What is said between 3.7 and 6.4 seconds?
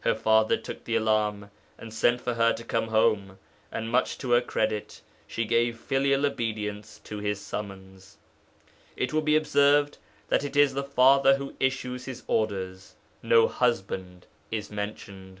and, much to her credit, she gave filial